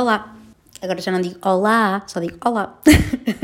[0.00, 0.34] Olá!
[0.80, 2.80] Agora já não digo olá, só digo olá!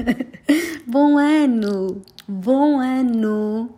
[0.89, 2.01] Bom ano!
[2.27, 3.69] Bom ano!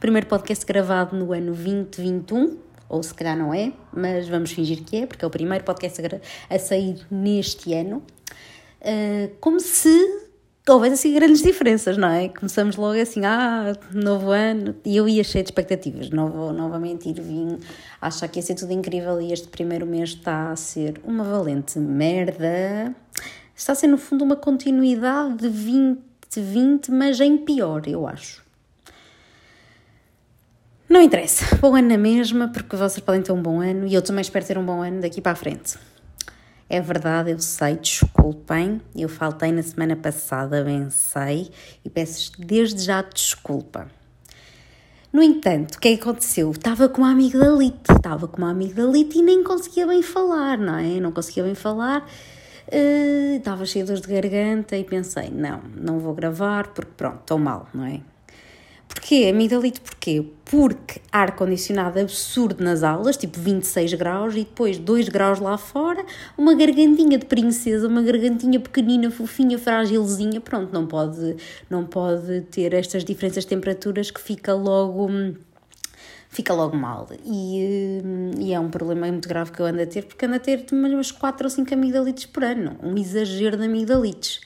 [0.00, 2.56] Primeiro podcast gravado no ano 2021,
[2.88, 6.00] ou se calhar não é, mas vamos fingir que é, porque é o primeiro podcast
[6.48, 8.02] a, sair neste ano.
[8.80, 10.21] Uh, como se
[10.68, 12.28] houvesse assim grandes diferenças, não é?
[12.28, 17.08] Começamos logo assim, ah, novo ano, e eu ia cheio de expectativas, não vou novamente
[17.08, 17.58] ir vim
[18.00, 21.78] achar que ia ser tudo incrível e este primeiro mês está a ser uma valente
[21.78, 22.94] merda.
[23.56, 28.42] Está a ser no fundo uma continuidade de 2020, mas em pior, eu acho.
[30.88, 34.02] Não interessa, bom ano na mesma, porque vocês podem ter um bom ano e eu
[34.02, 35.76] também espero ter um bom ano daqui para a frente.
[36.72, 41.50] É verdade, eu sei, desculpem, eu faltei na semana passada, bem sei,
[41.84, 43.88] e peço desde já desculpa.
[45.12, 46.50] No entanto, o que é aconteceu?
[46.50, 50.98] Estava com uma amigdalite, estava com uma amigdalite e nem conseguia bem falar, não é?
[50.98, 52.06] Não conseguia bem falar,
[52.68, 57.20] uh, estava cheia de dores de garganta e pensei, não, não vou gravar porque pronto,
[57.20, 58.00] estou mal, não é?
[58.94, 59.30] Porquê?
[59.32, 60.24] Amigdalite porquê?
[60.44, 66.04] Porque ar-condicionado absurdo nas aulas, tipo 26 graus, e depois 2 graus lá fora,
[66.36, 71.36] uma gargantinha de princesa, uma gargantinha pequenina, fofinha, frágilzinha, pronto, não pode,
[71.70, 75.08] não pode ter estas diferenças de temperaturas que fica logo
[76.28, 77.08] fica logo mal.
[77.24, 78.00] E,
[78.38, 80.64] e, é um problema muito grave que eu ando a ter, porque ando a ter
[80.72, 84.40] umas 4 ou 5 amigdalites por ano, um exagero de amigdalites.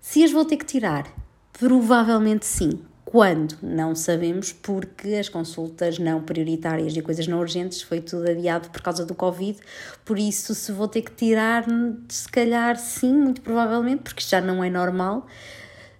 [0.00, 1.06] Se as vou ter que tirar,
[1.52, 2.80] provavelmente sim,
[3.10, 3.56] quando?
[3.62, 8.80] Não sabemos, porque as consultas não prioritárias e coisas não urgentes foi tudo adiado por
[8.80, 9.58] causa do Covid.
[10.04, 11.64] Por isso, se vou ter que tirar,
[12.08, 15.26] se calhar sim, muito provavelmente, porque já não é normal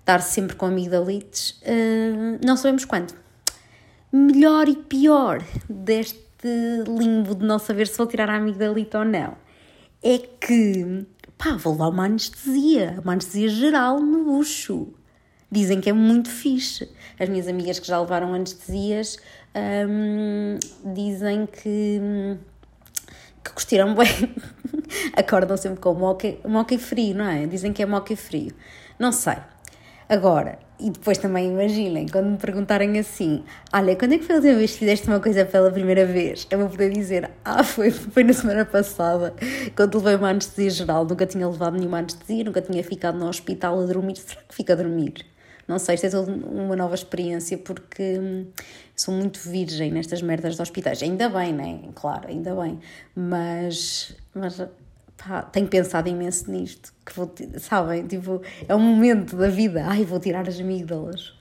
[0.01, 1.61] estar sempre com amigdalites.
[1.63, 3.15] Uh, não sabemos quando.
[4.13, 6.19] Melhor e pior deste
[6.87, 9.37] limbo de não saber se vou tirar a amigdalite ou não
[10.03, 11.07] é que,
[11.37, 14.89] pá, vou lá uma anestesia, uma anestesia geral no bucho
[15.51, 16.89] dizem que é muito fixe.
[17.19, 19.17] As minhas amigas que já levaram anestesias
[19.89, 20.59] hum,
[20.95, 22.39] dizem que,
[23.45, 24.35] que curtiram bem.
[25.15, 27.47] Acordam sempre com moca, e frio, não é?
[27.47, 28.53] Dizem que é moca e frio.
[28.99, 29.37] Não sei.
[30.09, 34.39] Agora, e depois também imaginem, quando me perguntarem assim, olha, quando é que foi a
[34.39, 36.49] última vez que fizeste uma coisa pela primeira vez?
[36.51, 39.33] Eu vou poder dizer, ah, foi, foi na semana passada,
[39.77, 43.79] quando levei uma anestesia geral, nunca tinha levado nenhuma anestesia, nunca tinha ficado no hospital
[43.79, 45.25] a dormir, será que fica a dormir?
[45.71, 48.47] Não sei, isto é toda uma nova experiência porque hum,
[48.97, 51.01] sou muito virgem nestas merdas de hospitais.
[51.01, 51.79] Ainda bem, né?
[51.95, 52.81] Claro, ainda bem.
[53.15, 54.61] Mas, mas
[55.17, 56.93] pá, tenho pensado imenso nisto.
[57.07, 59.85] Que vou, sabem, tipo, é um momento da vida.
[59.87, 61.35] Ai, vou tirar as amígdalas.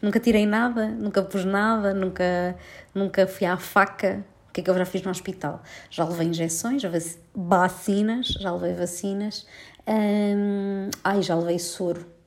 [0.00, 2.54] Nunca tirei nada, nunca pus nada, nunca,
[2.94, 4.24] nunca fui à faca.
[4.50, 5.64] O que é que eu já fiz no hospital?
[5.90, 6.90] Já levei injeções, já
[7.34, 9.44] vacinas, já levei vacinas.
[9.84, 12.17] Hum, ai, já levei soro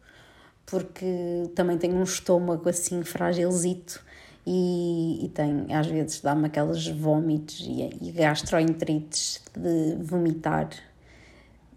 [0.72, 4.02] porque também tenho um estômago assim frágilzito
[4.48, 10.70] e, e tem, às vezes dá-me aqueles vômitos e, e gastroenterites de vomitar.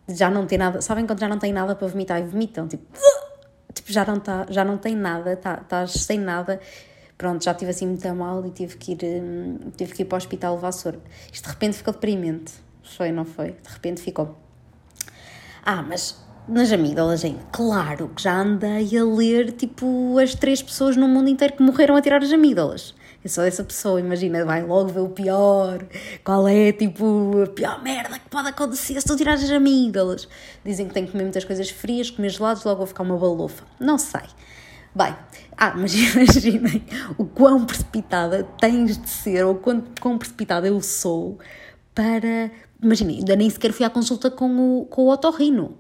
[0.09, 2.85] Já não tem nada, sabem quando já não tem nada para vomitar e vomitam, tipo,
[3.75, 6.61] tipo já não tá, já não tem nada, estás tá sem nada.
[7.19, 10.17] Pronto, já estive assim muito mal e tive que ir, hum, tive que ir para
[10.17, 11.03] o hospital levar soro.
[11.33, 12.53] Isto de repente ficou deprimente.
[12.85, 13.53] Foi, não foi?
[13.53, 14.37] De repente ficou.
[15.65, 17.41] Ah, mas nas amígdalas ainda.
[17.51, 21.97] Claro que já andei a ler, tipo, as três pessoas no mundo inteiro que morreram
[21.97, 22.95] a tirar as amígdalas.
[23.23, 25.83] Eu sou essa pessoa, imagina, vai logo ver o pior,
[26.23, 30.29] qual é, tipo, a pior merda que pode acontecer se tu tirares as amígdalas.
[30.63, 33.65] Dizem que tenho que comer muitas coisas frias, comer gelados, logo vou ficar uma balofa.
[33.81, 34.21] Não sei.
[34.95, 35.17] Bem,
[35.57, 36.85] ah, mas imaginem
[37.17, 41.39] o quão precipitada tens de ser, ou quão, quão precipitada eu sou
[41.95, 42.51] para...
[42.83, 45.79] Imaginem, ainda nem sequer fui à consulta com o, com o otorrino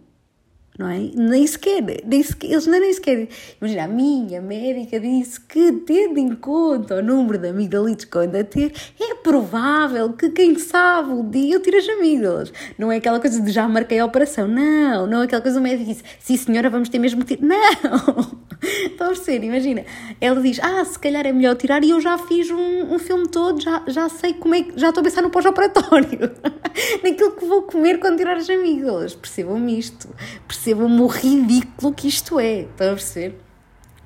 [0.76, 0.98] não é?
[1.14, 3.28] Nem sequer, nem sequer, eles nem sequer.
[3.60, 8.22] Imagina, a minha médica disse que, tendo em conta o número de amigdalites que eu
[8.22, 12.52] ando a ter, é provável que, quem sabe, um dia eu tire as amígdalas.
[12.76, 15.62] Não é aquela coisa de já marquei a operação, não, não é aquela coisa do
[15.62, 17.44] médico disse, sim senhora, vamos ter mesmo que tirar.
[17.44, 18.44] Não!
[18.62, 19.84] Estão a perceber, imagina.
[20.20, 23.28] Ela diz, ah, se calhar é melhor tirar e eu já fiz um, um filme
[23.28, 26.32] todo, já, já sei como é que, já estou a pensar no pós-operatório.
[27.04, 29.14] Naquilo que vou comer quando tirar as amígdalas.
[29.14, 30.08] Percebam-me isto.
[30.48, 32.60] Percebam percebam-me o ridículo que isto é.
[32.60, 33.38] Estão a perceber?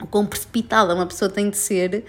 [0.03, 2.05] O quão precipitada uma pessoa tem de ser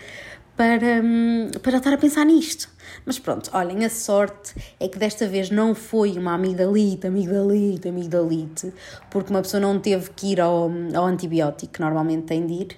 [0.58, 2.68] para, hum, para estar a pensar nisto.
[3.06, 8.74] Mas pronto, olhem, a sorte é que desta vez não foi uma amigdalite, amigdalite, amigdalite,
[9.12, 12.78] porque uma pessoa não teve que ir ao, ao antibiótico, que normalmente tem de ir.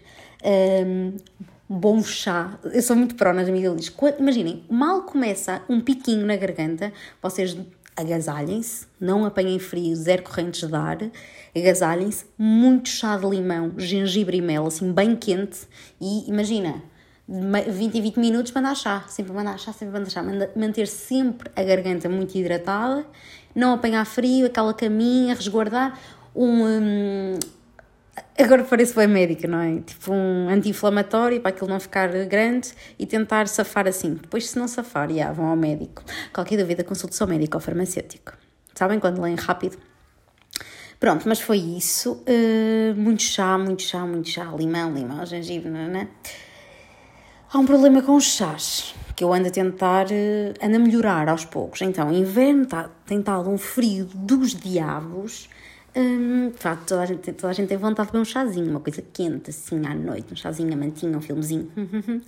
[0.85, 1.13] Um,
[1.69, 2.59] bom chá.
[2.65, 3.93] Eu sou muito pró nas amigdalites.
[4.19, 6.91] Imaginem, mal começa um piquinho na garganta,
[7.21, 7.57] vocês
[7.95, 10.97] agasalhem-se, não apanhem frio, zero correntes de ar,
[11.55, 15.67] agasalhem-se, muito chá de limão, gengibre e mel, assim, bem quente,
[15.99, 16.81] e imagina,
[17.27, 20.23] 20 e 20 minutos mandar chá, sempre mandar chá, sempre mandar chá,
[20.55, 23.05] manter sempre a garganta muito hidratada,
[23.55, 25.97] não apanhar frio, aquela caminha, resguardar,
[26.35, 27.39] um, um
[28.37, 29.79] agora parece bem médica, não é?
[29.81, 34.15] Tipo um anti-inflamatório para aquilo não ficar grande e tentar safar assim.
[34.15, 36.03] Depois, se não safar, já, vão ao médico.
[36.33, 38.33] Qualquer dúvida, consulte seu médico ou farmacêutico.
[38.75, 39.77] Sabem quando leem rápido?
[40.99, 42.23] Pronto, mas foi isso.
[42.27, 44.45] Uh, muito chá, muito chá, muito chá.
[44.55, 46.07] Limão, limão, gengibre, não é?
[47.51, 51.27] Há um problema com os chás, que eu ando a tentar, uh, ando a melhorar
[51.27, 51.81] aos poucos.
[51.81, 55.49] Então, inverno tá, tem estado um frio dos diabos
[55.95, 58.79] Hum, facto, toda a, gente, toda a gente tem vontade de beber um chazinho, uma
[58.79, 61.69] coisa quente, assim, à noite, um chazinho, a mantinha, um filmezinho.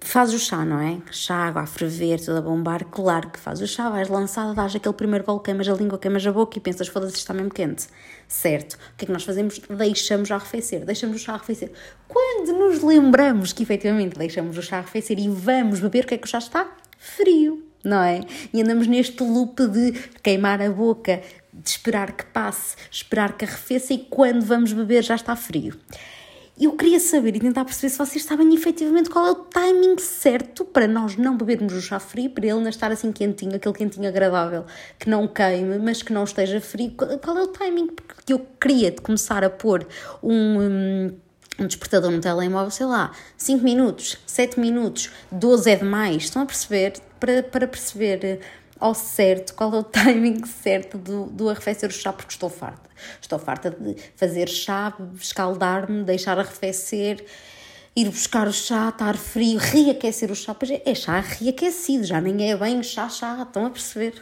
[0.00, 0.98] faz o chá, não é?
[1.10, 4.74] Chá, água a ferver, tudo a bombar, claro que faz o chá, vais lançada, dás
[4.74, 7.86] aquele primeiro gol, queimas a língua, queimas a boca e pensas, foda-se, está mesmo quente.
[8.28, 8.74] Certo.
[8.74, 9.58] O que é que nós fazemos?
[9.58, 11.72] Deixamos arrefecer, deixamos o chá arrefecer.
[12.08, 16.18] Quando nos lembramos que efetivamente deixamos o chá arrefecer e vamos beber, o que é
[16.18, 16.66] que o chá está?
[16.98, 18.22] Frio não é?
[18.52, 21.20] E andamos neste loop de queimar a boca,
[21.62, 25.74] de esperar que passe, esperar que arrefeça e quando vamos beber já está frio.
[26.60, 30.64] Eu queria saber e tentar perceber se vocês sabem efetivamente qual é o timing certo
[30.64, 34.08] para nós não bebermos o chá frio, para ele não estar assim quentinho, aquele quentinho
[34.08, 34.64] agradável,
[34.96, 36.92] que não queime, mas que não esteja frio.
[36.92, 37.88] Qual é o timing?
[37.88, 39.86] Porque eu queria começar a pôr
[40.22, 41.14] um, um
[41.58, 46.24] um despertador no telemóvel, sei lá, 5 minutos, 7 minutos, 12 é demais.
[46.24, 46.94] Estão a perceber?
[47.20, 48.40] Para, para perceber
[48.78, 52.90] ao certo, qual é o timing certo do, do arrefecer o chá, porque estou farta.
[53.20, 57.24] Estou farta de fazer chá, escaldar-me, deixar arrefecer,
[57.96, 60.54] ir buscar o chá, estar frio, reaquecer o chá.
[60.54, 64.14] Pois é, é chá reaquecido, já nem é bem chá, chá, estão a perceber?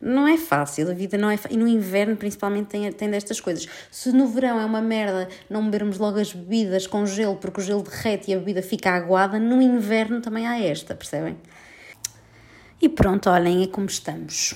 [0.00, 1.58] Não é fácil, a vida não é fácil.
[1.58, 3.68] E no inverno, principalmente, tem, tem destas coisas.
[3.90, 7.64] Se no verão é uma merda não bebermos logo as bebidas com gelo, porque o
[7.64, 11.36] gelo derrete e a bebida fica aguada, no inverno também há esta, percebem?
[12.82, 14.54] E pronto, olhem, é como estamos.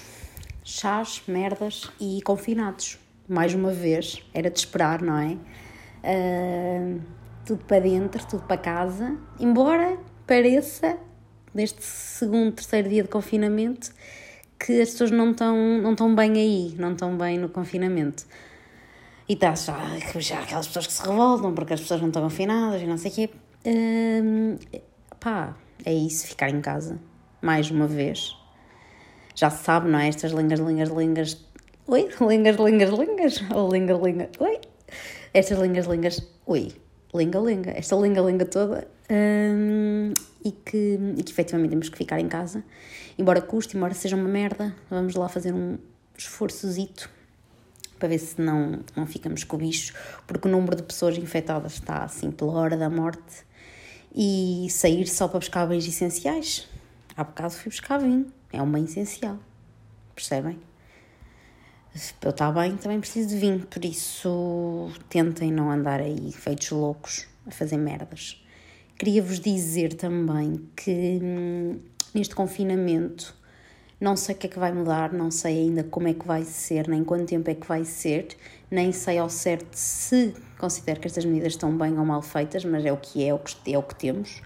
[0.65, 2.99] Chás, merdas e confinados.
[3.29, 5.37] Mais uma vez, era de esperar, não é?
[6.03, 7.03] Uh,
[7.44, 9.15] tudo para dentro, tudo para casa.
[9.38, 10.97] Embora pareça,
[11.53, 13.93] neste segundo, terceiro dia de confinamento,
[14.59, 18.25] que as pessoas não estão não tão bem aí, não estão bem no confinamento.
[19.29, 19.77] E está já,
[20.19, 23.11] já aquelas pessoas que se revoltam porque as pessoas não estão confinadas e não sei
[23.11, 23.31] o quê.
[23.67, 24.59] Uh,
[25.20, 25.55] pá,
[25.85, 26.99] é isso, ficar em casa
[27.44, 28.35] mais uma vez.
[29.35, 30.08] Já se sabe, não é?
[30.08, 31.46] Estas lingas, lingas, lingas.
[31.87, 32.08] Oi?
[32.20, 33.44] Lingas, lingas, lingas.
[33.55, 34.31] Ou linga, linga.
[34.41, 34.61] Oi?
[35.35, 36.26] Estas lingas, lingas.
[36.46, 36.73] Oi?
[37.14, 37.70] Linga, linga.
[37.73, 38.88] Esta linga, linga toda.
[39.11, 42.64] Hum, e, que, e que efetivamente temos que ficar em casa.
[43.19, 45.76] Embora custe, embora seja uma merda, vamos lá fazer um
[46.17, 47.11] esforçozito
[47.99, 49.94] para ver se não, não ficamos com o bicho,
[50.26, 53.44] porque o número de pessoas infectadas está assim pela hora da morte
[54.14, 56.69] e sair só para buscar bens essenciais
[57.17, 59.39] Há bocado fui buscar vinho, é um bem essencial,
[60.17, 60.59] percebem?
[62.21, 67.29] Eu estar bem também preciso de vinho, por isso tentem não andar aí feitos loucos
[67.47, 68.44] a fazer merdas.
[68.99, 71.79] Queria-vos dizer também que hum,
[72.13, 73.33] neste confinamento
[74.01, 76.43] não sei o que é que vai mudar, não sei ainda como é que vai
[76.43, 78.37] ser, nem quanto tempo é que vai ser,
[78.69, 82.85] nem sei ao certo se considero que estas medidas estão bem ou mal feitas, mas
[82.85, 84.43] é o que é, é o que, é o que temos.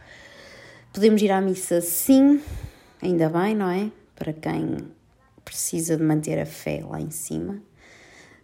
[0.93, 2.43] Podemos ir à missa sim,
[3.01, 3.91] ainda bem, não é?
[4.17, 4.89] Para quem
[5.45, 7.63] precisa de manter a fé lá em cima.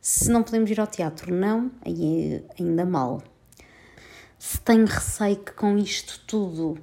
[0.00, 3.22] Se não podemos ir ao teatro, não, aí é ainda mal.
[4.38, 6.78] Se tenho receio que com isto tudo,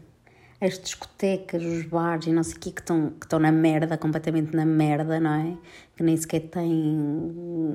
[0.62, 3.98] as discotecas, os bares e não sei o quê, que estão, que estão na merda,
[3.98, 5.58] completamente na merda, não é?
[5.96, 6.72] Que nem sequer têm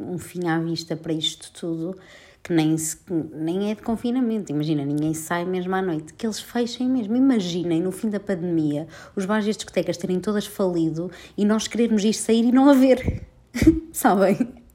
[0.08, 1.98] um fim à vista para isto tudo
[2.46, 2.96] que nem, se,
[3.34, 7.16] nem é de confinamento, imagina, ninguém sai mesmo à noite, que eles fechem mesmo.
[7.16, 11.66] Imaginem no fim da pandemia os bares e as discotecas terem todas falido e nós
[11.66, 13.24] querermos ir sair e não haver,
[13.92, 14.65] sabem?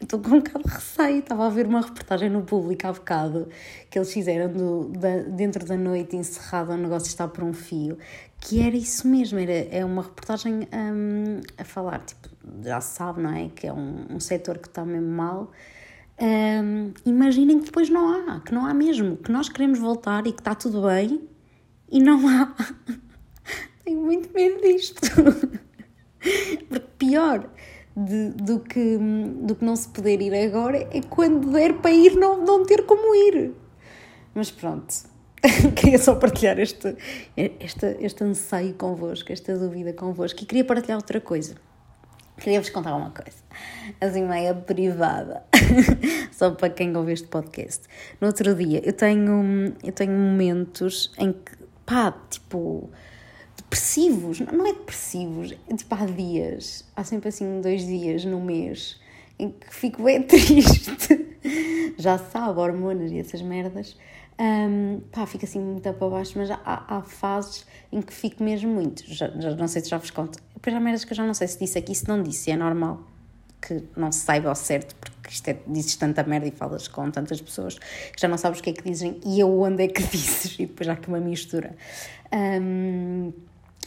[0.00, 1.18] Estou com um bocado de receio.
[1.18, 3.48] Estava a ver uma reportagem no público há bocado
[3.90, 7.98] que eles fizeram do, da, dentro da noite encerrado, o negócio está por um fio,
[8.40, 9.38] que era isso mesmo.
[9.38, 12.28] Era, é uma reportagem um, a falar, tipo,
[12.62, 13.48] já se sabe, não é?
[13.48, 15.50] Que é um, um setor que está mesmo mal
[16.20, 20.32] um, imaginem que depois não há, que não há mesmo, que nós queremos voltar e
[20.32, 21.28] que está tudo bem
[21.88, 22.54] e não há.
[23.84, 25.00] Tenho muito medo disto.
[26.68, 27.48] Porque pior
[28.06, 28.98] de, do, que,
[29.42, 32.84] do que não se poder ir agora é quando der para ir não, não ter
[32.84, 33.52] como ir.
[34.34, 34.94] Mas pronto,
[35.74, 36.96] queria só partilhar este,
[37.36, 41.56] este, este anseio convosco, esta dúvida convosco e queria partilhar outra coisa
[42.38, 43.42] Queria-vos contar uma coisa,
[44.00, 45.42] assim meia privada,
[46.30, 47.88] só para quem ouve este podcast.
[48.20, 51.52] No outro dia, eu tenho, eu tenho momentos em que,
[51.84, 52.90] pá, tipo,
[53.68, 58.98] depressivos, não é depressivos, é tipo, há dias, há sempre assim dois dias no mês
[59.38, 60.90] em que fico bem triste.
[61.96, 63.96] Já sabe, hormonas e essas merdas.
[64.40, 68.72] Um, pá, fica assim muito para baixo, mas há, há fases em que fico mesmo
[68.72, 69.02] muito.
[69.06, 70.38] Já, já, não sei se já vos conto.
[70.54, 72.56] Depois há merdas que eu já não sei se disse aqui, se não disse, é
[72.56, 73.02] normal
[73.60, 77.10] que não se saiba ao certo, porque isto é, dizes tanta merda e falas com
[77.10, 79.88] tantas pessoas que já não sabes o que é que dizem e eu onde é
[79.88, 81.74] que dizes, e depois há aqui uma mistura.
[82.32, 83.32] Um,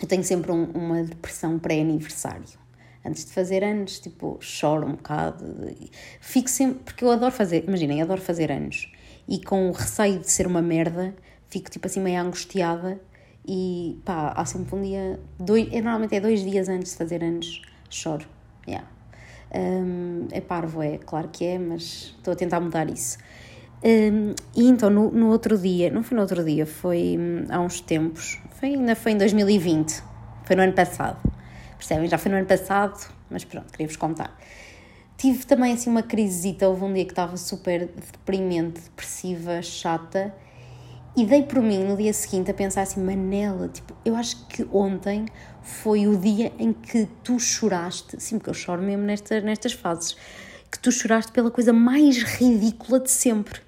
[0.06, 2.60] eu tenho sempre um, uma depressão pré-aniversário.
[3.04, 5.46] Antes de fazer anos, tipo, choro um bocado.
[6.20, 6.84] Fico sempre.
[6.84, 7.64] Porque eu adoro fazer.
[7.68, 8.92] Imaginem, adoro fazer anos.
[9.28, 11.16] E com o receio de ser uma merda,
[11.50, 13.00] fico tipo assim meio angustiada.
[13.48, 15.20] E pá, há sempre um dia.
[15.40, 18.28] Dois, é, normalmente é dois dias antes de fazer anos, choro.
[18.68, 18.88] Yeah.
[19.54, 23.18] Um, é parvo, é, claro que é, mas estou a tentar mudar isso.
[23.84, 27.60] Um, e então, no, no outro dia, não foi no outro dia, foi hum, há
[27.60, 30.04] uns tempos, foi, ainda foi em 2020,
[30.46, 31.18] foi no ano passado,
[31.78, 32.08] percebem?
[32.08, 34.38] Já foi no ano passado, mas pronto, queria-vos contar.
[35.18, 40.34] Tive também assim uma crisita, houve um dia que estava super deprimente, depressiva, chata,
[41.16, 44.66] e dei por mim no dia seguinte a pensar assim, Manela, tipo, eu acho que
[44.72, 45.26] ontem
[45.62, 50.16] foi o dia em que tu choraste, sim, porque eu choro mesmo nestas, nestas fases,
[50.72, 53.60] que tu choraste pela coisa mais ridícula de sempre.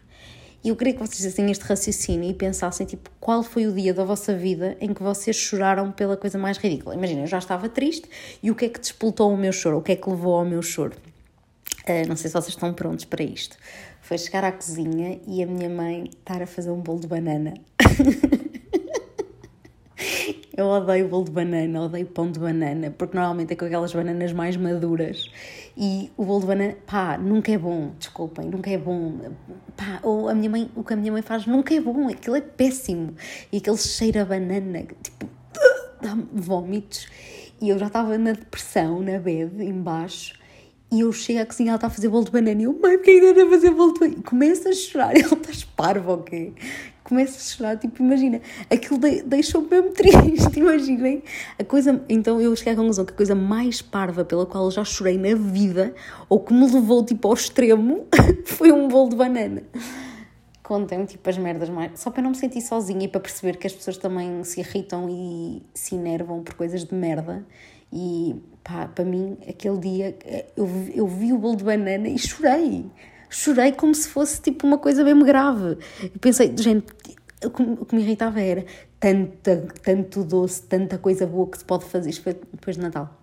[0.63, 3.93] E eu queria que vocês fizessem este raciocínio e pensassem, tipo, qual foi o dia
[3.93, 6.95] da vossa vida em que vocês choraram pela coisa mais ridícula?
[6.95, 8.09] Imagina, eu já estava triste
[8.41, 9.79] e o que é que despoltou o meu choro?
[9.79, 10.95] O que é que levou ao meu choro?
[11.81, 13.57] Uh, não sei se vocês estão prontos para isto.
[14.01, 17.53] Foi chegar à cozinha e a minha mãe estar a fazer um bolo de banana.
[20.55, 24.31] Eu odeio bolo de banana, odeio pão de banana, porque normalmente é com aquelas bananas
[24.33, 25.31] mais maduras.
[25.75, 29.17] E o bolo de banana, pá, nunca é bom, desculpem, nunca é bom.
[29.75, 32.35] Pá, ou a minha mãe, o que a minha mãe faz nunca é bom, aquilo
[32.35, 33.15] é péssimo.
[33.51, 35.27] E aquele cheiro a banana, tipo,
[35.99, 37.07] dá-me vómitos.
[37.59, 40.35] E eu já estava na depressão, na bed, embaixo.
[40.91, 42.61] E eu chego à cozinha, ela está a fazer bolo de banana.
[42.61, 44.19] E eu, mãe, porque ainda está a fazer bolo de banana?
[44.19, 45.15] E começa a chorar.
[45.17, 46.53] Ele está parvo, ok?
[47.03, 51.23] Começo a chorar, tipo, imagina, aquilo de, deixou-me mesmo triste, imaginem.
[51.59, 54.71] A coisa, então eu cheguei à conclusão que a coisa mais parva pela qual eu
[54.71, 55.93] já chorei na vida,
[56.29, 58.07] ou que me levou, tipo, ao extremo,
[58.45, 59.63] foi um bolo de banana.
[60.63, 61.99] Contem-me, tipo, as merdas mais...
[61.99, 65.09] Só para não me sentir sozinha e para perceber que as pessoas também se irritam
[65.09, 67.45] e se enervam por coisas de merda.
[67.91, 68.33] E,
[68.63, 70.17] pá, para mim, aquele dia,
[70.55, 72.85] eu, eu vi o bolo de banana e chorei
[73.33, 75.77] chorei como se fosse tipo uma coisa mesmo grave.
[76.01, 76.93] Eu pensei, gente,
[77.43, 78.65] o que me irritava era
[78.99, 82.13] tanta, tanto doce, tanta coisa boa que se pode fazer.
[82.51, 83.19] Depois de Natal.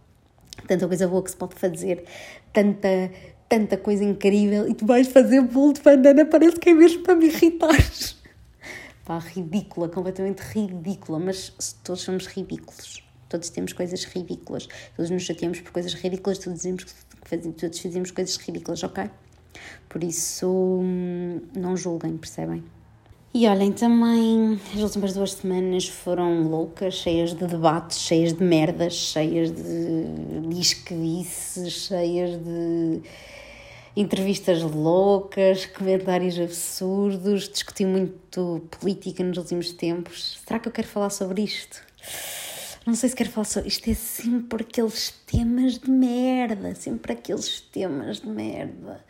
[0.66, 2.04] Tanta coisa boa que se pode fazer,
[2.52, 3.10] tanta,
[3.48, 7.14] tanta coisa incrível e tu vais fazer bolo de banana, parece que é mesmo para
[7.14, 7.70] me irritar.
[9.04, 11.50] Pá, ridícula, completamente ridícula, mas
[11.82, 13.02] todos somos ridículos.
[13.28, 16.84] Todos temos coisas ridículas, todos nos chateamos por coisas ridículas, todos, dizemos,
[17.56, 19.08] todos fazemos coisas ridículas, ok?
[19.88, 22.62] Por isso, hum, não julguem, percebem?
[23.32, 28.92] E olhem, também as últimas duas semanas foram loucas, cheias de debates, cheias de merdas,
[28.92, 33.00] cheias de disquedices, cheias de
[33.96, 40.40] entrevistas loucas, comentários absurdos, discuti muito política nos últimos tempos.
[40.44, 41.80] Será que eu quero falar sobre isto?
[42.84, 43.88] Não sei se quero falar sobre isto.
[43.88, 49.04] É sempre aqueles temas de merda, sempre aqueles temas de merda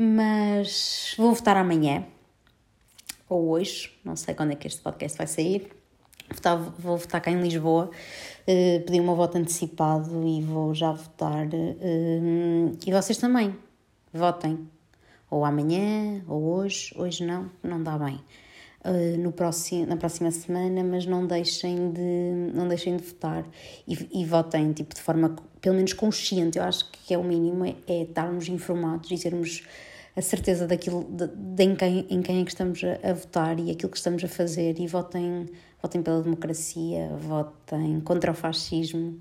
[0.00, 2.06] mas vou votar amanhã
[3.28, 5.70] ou hoje, não sei quando é que este podcast vai sair.
[6.78, 11.46] vou votar cá em Lisboa, uh, pedi uma voto antecipado e vou já votar.
[11.46, 13.54] Uh, e vocês também,
[14.12, 14.68] votem.
[15.30, 18.18] Ou amanhã, ou hoje, hoje não, não dá bem.
[18.84, 23.44] Uh, no próximo, na próxima semana, mas não deixem de, não deixem de votar
[23.88, 26.58] e, e votem tipo, de forma pelo menos consciente.
[26.58, 29.64] Eu acho que é o mínimo, é, é estarmos informados e sermos
[30.18, 33.58] a certeza daquilo, de, de em, quem, em quem é que estamos a, a, votar
[33.60, 35.46] e aquilo que estamos a fazer e votem,
[35.80, 39.20] votem pela democracia, votem contra o fascismo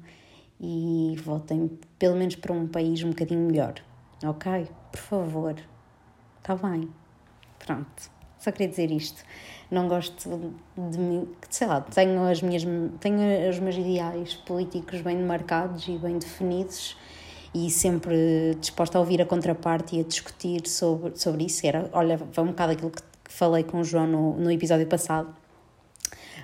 [0.60, 3.76] e votem pelo menos para um país um bocadinho melhor,
[4.24, 4.68] ok?
[4.92, 5.56] Por favor,
[6.40, 6.90] está bem,
[7.60, 9.24] pronto, só queria dizer isto.
[9.70, 12.63] Não gosto de mim, sei lá, tenho, as minhas,
[13.00, 16.96] tenho os meus ideais políticos bem demarcados e bem definidos
[17.53, 21.65] e sempre disposta a ouvir a contraparte e a discutir sobre, sobre isso.
[21.65, 25.34] Era, olha, foi um bocado aquilo que falei com o João no, no episódio passado.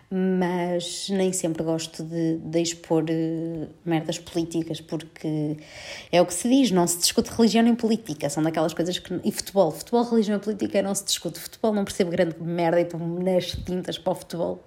[0.09, 5.57] Mas nem sempre gosto de, de expor uh, merdas políticas, porque
[6.11, 9.19] é o que se diz, não se discute religião nem política, são daquelas coisas que.
[9.23, 11.39] E futebol, futebol, religião e política não se discute.
[11.39, 14.63] Futebol não percebo grande merda e estou nas tintas para o futebol.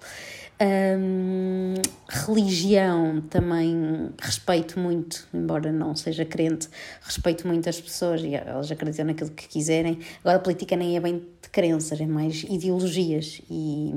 [2.09, 6.69] Religião também respeito muito, embora não seja crente,
[7.03, 9.99] respeito muito as pessoas e elas acreditam naquilo que quiserem.
[10.21, 13.93] Agora, a política nem é bem de crenças, é mais ideologias e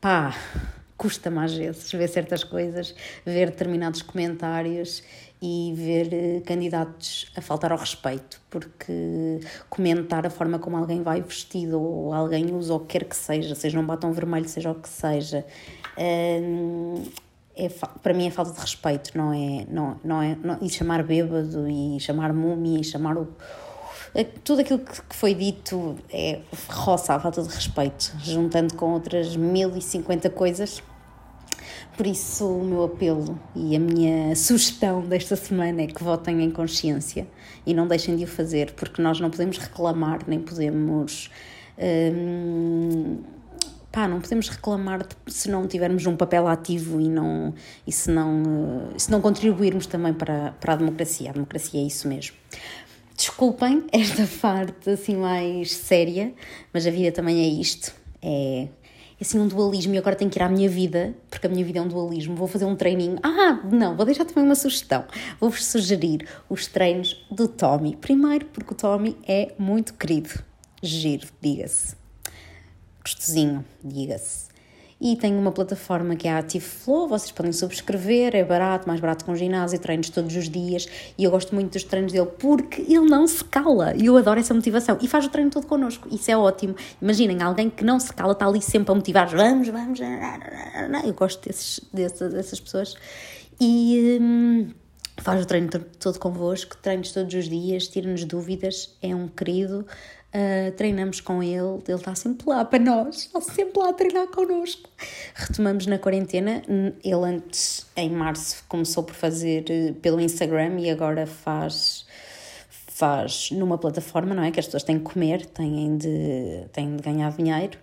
[0.00, 0.34] pá,
[0.96, 5.02] custa-me às vezes ver certas coisas, ver determinados comentários
[5.40, 9.40] e ver eh, candidatos a faltar ao respeito, porque
[9.70, 13.54] comentar a forma como alguém vai vestido ou alguém usa o que quer que seja,
[13.54, 15.46] seja um batom vermelho, seja o que seja,
[15.96, 16.40] é,
[17.56, 17.68] é,
[18.02, 19.66] para mim é falta de respeito, não é?
[19.68, 23.28] Não, não é não, e chamar bêbado, e chamar múmia, e chamar o,
[24.24, 30.30] tudo aquilo que foi dito é roça a falta de respeito, juntando com outras 1050
[30.30, 30.82] coisas
[31.98, 36.48] por isso, o meu apelo e a minha sugestão desta semana é que votem em
[36.48, 37.26] consciência
[37.66, 41.28] e não deixem de o fazer, porque nós não podemos reclamar, nem podemos.
[41.76, 43.18] Hum,
[43.90, 47.52] pá, não podemos reclamar se não tivermos um papel ativo e, não,
[47.84, 51.30] e se, não, se não contribuirmos também para, para a democracia.
[51.30, 52.36] A democracia é isso mesmo.
[53.18, 56.32] Desculpem esta parte assim mais séria,
[56.72, 57.92] mas a vida também é isto.
[58.22, 58.68] É
[59.20, 61.80] assim um dualismo e agora tenho que ir à minha vida, porque a minha vida
[61.80, 63.18] é um dualismo, vou fazer um treininho.
[63.20, 65.04] Ah, não, vou deixar também uma sugestão.
[65.40, 67.96] Vou-vos sugerir os treinos do Tommy.
[67.96, 70.30] Primeiro, porque o Tommy é muito querido.
[70.80, 71.96] Giro, diga-se.
[73.02, 74.46] Gostosinho, diga-se.
[75.00, 79.00] E tenho uma plataforma que é a Active Flow, vocês podem subscrever, é barato, mais
[79.00, 82.82] barato com ginásio, treinos todos os dias e eu gosto muito dos treinos dele porque
[82.82, 86.08] ele não se cala e eu adoro essa motivação e faz o treino todo connosco,
[86.10, 86.74] isso é ótimo.
[87.00, 91.46] Imaginem, alguém que não se cala está ali sempre a motivar, vamos, vamos, eu gosto
[91.46, 92.96] desses, dessas, dessas pessoas
[93.60, 94.18] e.
[94.20, 94.68] Hum,
[95.20, 95.68] faz o treino
[95.98, 99.86] todo convosco, treinos todos os dias, tira-nos dúvidas, é um querido,
[100.28, 104.26] Uh, treinamos com ele, ele está sempre lá para nós, está sempre lá a treinar
[104.26, 104.90] connosco.
[105.34, 106.62] Retomamos na quarentena,
[107.02, 112.06] ele antes, em março, começou por fazer uh, pelo Instagram e agora faz
[112.68, 114.50] faz numa plataforma, não é?
[114.50, 117.78] Que as pessoas têm que comer, têm de, têm de ganhar dinheiro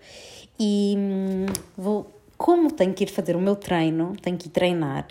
[0.59, 5.07] e hum, vou, como tenho que ir fazer o meu treino, tenho que ir treinar,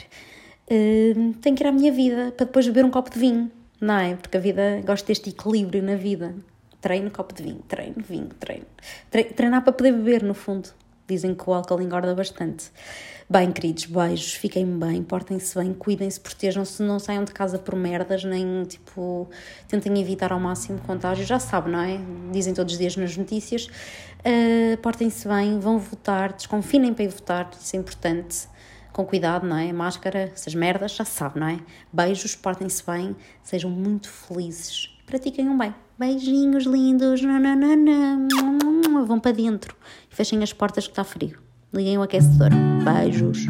[0.70, 3.99] uh, tenho que ir à minha vida para depois beber um copo de vinho, não
[3.99, 4.14] é?
[4.14, 6.33] Porque a vida, gosto deste equilíbrio na vida
[6.85, 8.66] treino, copo de vinho, treino, vinho, treino.
[9.11, 10.68] Treinar para poder beber, no fundo.
[11.09, 12.70] Dizem que o álcool engorda bastante.
[13.29, 18.23] Bem, queridos, beijos, fiquem bem, portem-se bem, cuidem-se, protejam-se, não saiam de casa por merdas,
[18.23, 19.31] nem tipo,
[19.66, 21.99] tentem evitar ao máximo contágio, já sabe, não é?
[22.31, 23.64] Dizem todos os dias nas notícias.
[23.64, 28.47] Uh, portem-se bem, vão votar, desconfinem para ir votar, isso é importante.
[28.92, 29.73] Com cuidado, não é?
[29.73, 31.59] Máscara, essas merdas, já sabe, não é?
[31.90, 35.75] Beijos, portem-se bem, sejam muito felizes, pratiquem um bem.
[35.98, 37.22] Beijinhos lindos.
[37.22, 38.28] Nananana.
[39.07, 39.76] Vão para dentro.
[40.11, 41.38] Fechem as portas que está frio.
[41.72, 42.50] Liguem o aquecedor.
[42.85, 43.46] Beijos.